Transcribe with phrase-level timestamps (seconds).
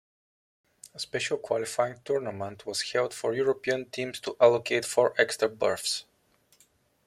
[0.95, 6.05] A special qualifying tournament was held for European teams to allocate four extra berths.